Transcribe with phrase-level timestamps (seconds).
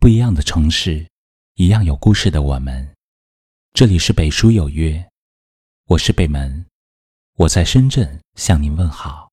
[0.00, 1.06] 不一样的城市，
[1.56, 2.88] 一样有故事的我们。
[3.74, 5.06] 这里是北书有约，
[5.88, 6.64] 我是北门，
[7.36, 9.28] 我在深圳向您问好。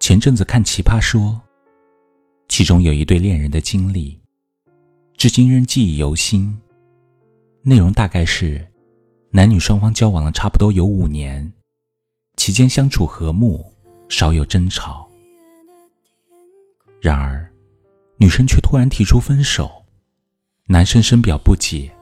[0.00, 1.20] 前阵子看《奇葩说》，
[2.48, 4.20] 其中有一对恋人的经历，
[5.16, 6.60] 至今仍记忆犹新。
[7.62, 8.66] 内容大概是，
[9.30, 11.52] 男女双方交往了差不多有五年，
[12.36, 13.64] 期间相处和睦，
[14.08, 15.03] 少有争吵。
[17.04, 17.46] 然而，
[18.16, 19.70] 女生却突然提出分手，
[20.68, 21.94] 男生深表不解。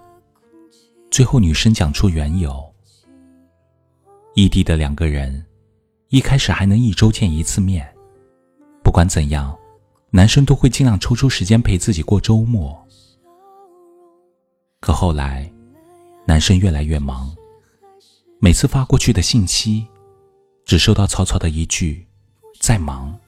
[1.10, 2.72] 最后，女生讲出缘由：
[4.36, 5.44] 异地的两个人，
[6.10, 7.92] 一开始还能一周见一次面，
[8.84, 9.58] 不管怎样，
[10.10, 12.80] 男生都会尽量抽出时间陪自己过周末。
[14.78, 15.52] 可后来，
[16.24, 17.28] 男生越来越忙，
[18.38, 19.84] 每次发过去的信息，
[20.64, 22.06] 只收到草草的一句
[22.62, 23.18] “在忙”。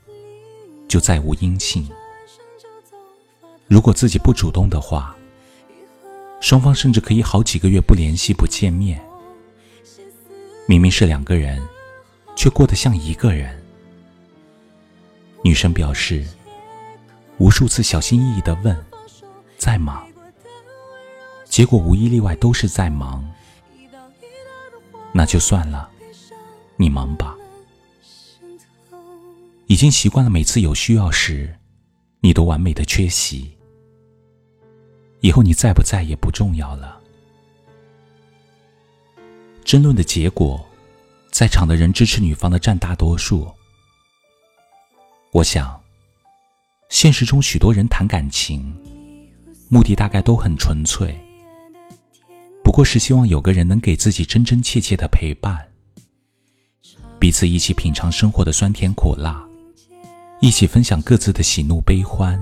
[0.94, 1.90] 就再无音信。
[3.66, 5.12] 如果自己不主动的话，
[6.40, 9.04] 双方甚至可以好几个月不联系、不见面。
[10.68, 11.60] 明明是两个人，
[12.36, 13.60] 却过得像一个人。
[15.42, 16.24] 女生表示，
[17.38, 18.86] 无数次小心翼翼的问
[19.58, 20.04] ：“在吗？”
[21.44, 23.28] 结果无一例外都是在忙。
[25.10, 25.90] 那就算了，
[26.76, 27.36] 你忙吧。
[29.74, 31.52] 已经习惯了每次有需要时，
[32.20, 33.50] 你都完美的缺席。
[35.20, 37.00] 以后你在不在也不重要了。
[39.64, 40.64] 争论的结果，
[41.32, 43.52] 在场的人支持女方的占大多数。
[45.32, 45.82] 我想，
[46.88, 48.72] 现实中许多人谈感情，
[49.68, 51.18] 目的大概都很纯粹，
[52.62, 55.66] 不过是希望有个人能给自己真真切切的陪伴，
[57.18, 59.44] 彼此一起品尝生活的酸甜苦辣。
[60.44, 62.38] 一起分享各自的喜怒悲欢。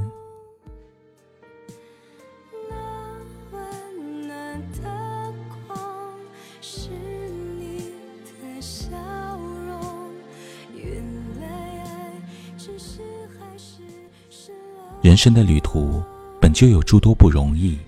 [15.01, 16.02] 人生的旅途
[16.41, 17.79] 本就有诸多不容易，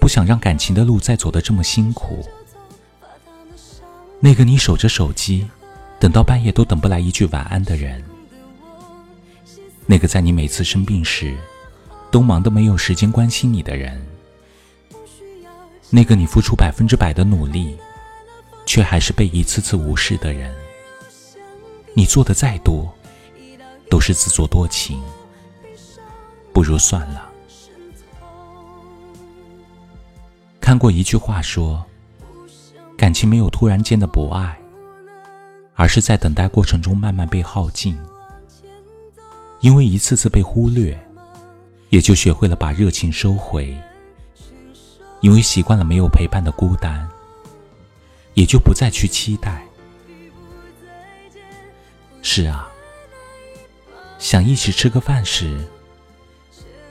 [0.00, 2.24] 不想让感情的路再走得这么辛苦。
[4.20, 5.48] 那个你守着手机，
[5.98, 8.00] 等到半夜都等不来一句晚安的人。
[9.90, 11.36] 那个在你每次生病时，
[12.12, 14.00] 都忙得没有时间关心你的人，
[15.90, 17.76] 那个你付出百分之百的努力，
[18.64, 20.54] 却还是被一次次无视的人，
[21.92, 22.88] 你做的再多，
[23.90, 25.02] 都是自作多情，
[26.52, 27.28] 不如算了。
[30.60, 31.84] 看过一句话说，
[32.96, 34.56] 感情没有突然间的不爱，
[35.74, 37.98] 而是在等待过程中慢慢被耗尽。
[39.60, 40.98] 因为一次次被忽略，
[41.90, 43.74] 也就学会了把热情收回；
[45.20, 47.06] 因为习惯了没有陪伴的孤单，
[48.34, 49.62] 也就不再去期待。
[52.22, 52.70] 是啊，
[54.18, 55.62] 想一起吃个饭时，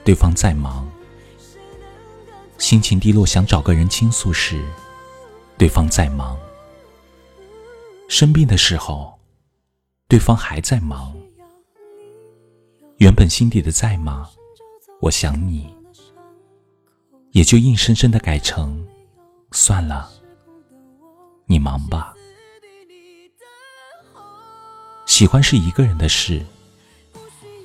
[0.03, 0.87] 对方在忙；
[2.59, 4.63] 心情低落想找个人倾诉时，
[5.57, 6.35] 对方在忙；
[8.07, 9.19] 生病的时候，
[10.07, 11.18] 对方还在忙。
[12.99, 14.29] 原本心底的在吗？
[14.99, 15.73] 我想你，
[17.31, 18.85] 也就硬生生的改成
[19.53, 20.11] 算了，
[21.45, 22.13] 你忙吧。
[25.05, 26.45] 喜欢是一个人的事，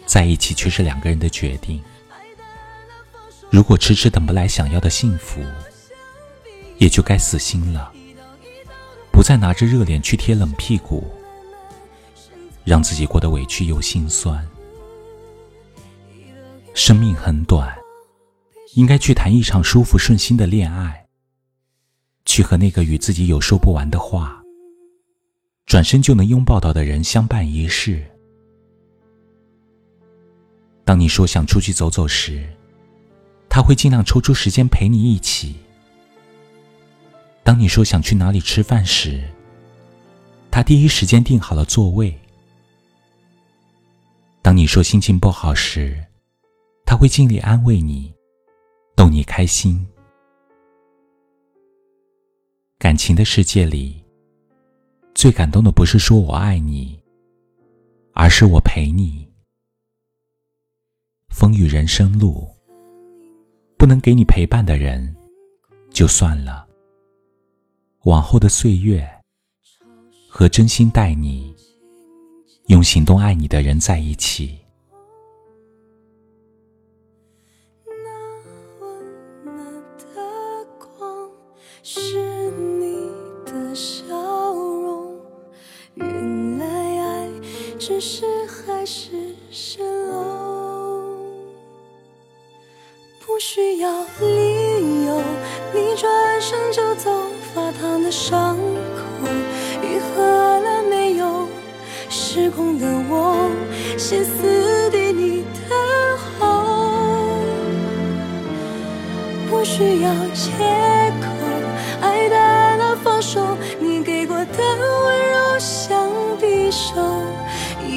[0.07, 1.83] 在一起却是两个人的决定。
[3.51, 5.45] 如果迟迟等不来想要的幸福，
[6.79, 7.93] 也就该死心了，
[9.11, 11.13] 不再拿着热脸去贴冷屁股，
[12.63, 14.47] 让自己过得委屈又心酸。
[16.75, 17.73] 生命很短，
[18.75, 21.07] 应该去谈一场舒服顺心的恋爱，
[22.25, 24.43] 去和那个与自己有说不完的话，
[25.67, 28.05] 转身就能拥抱到的人相伴一世。
[30.85, 32.45] 当你说想出去走走时，
[33.49, 35.55] 他会尽量抽出时间陪你一起；
[37.45, 39.23] 当你说想去哪里吃饭时，
[40.51, 42.13] 他第一时间订好了座位；
[44.43, 46.05] 当你说心情不好时，
[46.85, 48.15] 他会尽力安慰你，
[48.95, 49.87] 逗你开心。
[52.79, 54.05] 感情的世界里，
[55.15, 57.01] 最感动的不是说我爱你，
[58.13, 59.27] 而是我陪你。
[61.31, 62.47] 风雨人生路，
[63.77, 65.17] 不能给你陪伴的人，
[65.91, 66.69] 就算了。
[68.05, 69.09] 往后的岁月，
[70.29, 71.57] 和真心待你、
[72.67, 74.64] 用行动爱你的人在一起。
[87.87, 89.11] 只是海市
[89.53, 89.79] 蜃
[90.11, 91.19] 楼。
[93.27, 93.91] 不需要
[94.21, 95.21] 理由，
[95.75, 97.11] 你转身就走，
[97.55, 99.29] 发烫的伤口
[99.83, 100.23] 愈合
[100.61, 101.47] 了没有？
[102.09, 103.51] 失控的我，
[103.99, 105.77] 歇斯底里的
[106.41, 106.65] 吼。
[109.51, 110.53] 不需要借
[111.21, 111.29] 口，
[112.01, 113.43] 爱淡了放手，
[113.79, 116.09] 你给过的温柔像
[116.41, 116.95] 匕首，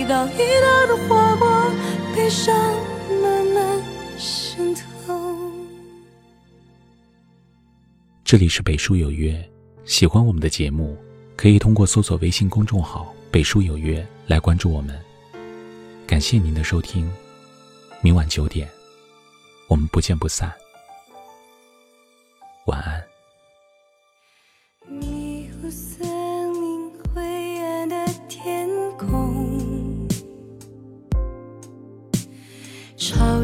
[0.07, 1.69] 一刀一道的划过，
[2.15, 2.55] 悲伤
[3.21, 3.83] 慢慢
[4.17, 4.81] 渗透。
[8.23, 9.37] 这里是北书有约，
[9.83, 10.97] 喜欢我们的节目，
[11.35, 14.97] 可以通过搜索微信公众号“北书有约”来关注我们。
[16.07, 17.11] 感谢您的收听，
[17.99, 18.65] 明晚九点，
[19.67, 20.49] 我们不见不散。
[22.67, 23.03] 晚安。
[24.87, 26.07] 迷雾森
[26.53, 29.59] 林，灰暗的天空，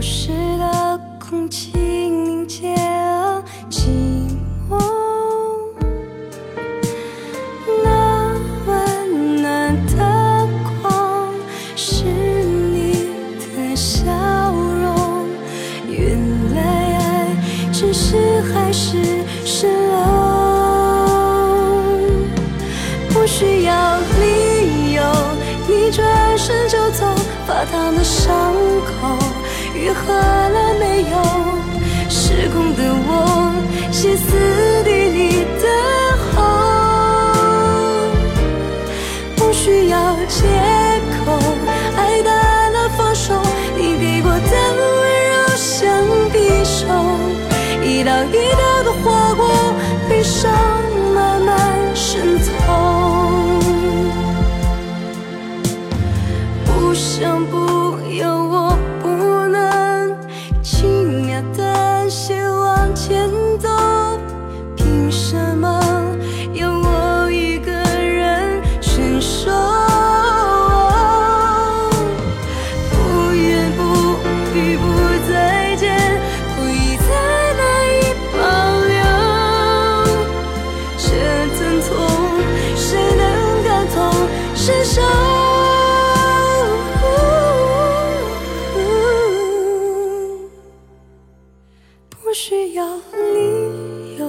[0.03, 0.27] 潮湿
[0.57, 3.87] 的空气凝结了寂
[4.69, 4.77] 寞。
[7.81, 8.35] 那
[8.67, 10.45] 温暖的
[10.81, 11.29] 光
[11.77, 13.07] 是你
[13.55, 14.03] 的笑
[14.51, 15.25] 容，
[15.87, 16.19] 原
[16.53, 16.59] 来
[16.97, 17.37] 爱
[17.71, 18.97] 只是海市
[19.45, 19.95] 蜃楼。
[23.07, 25.01] 不需要理由，
[25.65, 27.05] 你转身就走，
[27.47, 28.53] 发烫的伤
[28.85, 29.17] 口
[29.75, 31.15] 愈合了没有？
[32.09, 33.11] 失控的我，
[33.91, 35.12] 歇斯底里
[92.33, 94.25] 需要理由，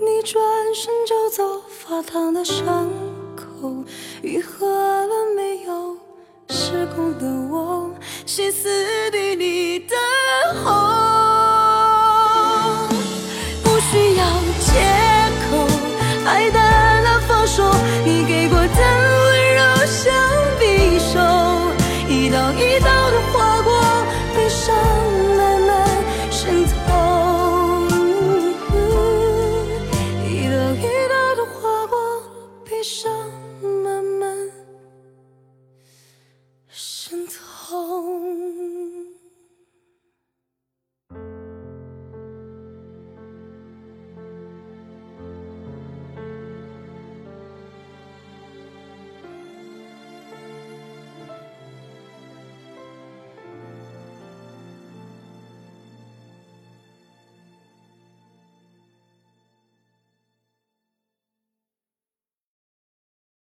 [0.00, 0.42] 你转
[0.74, 2.90] 身就走，发烫的伤
[3.36, 3.72] 口
[4.22, 5.96] 愈合了没有？
[6.48, 7.90] 失控的我，
[8.24, 9.95] 歇斯底里的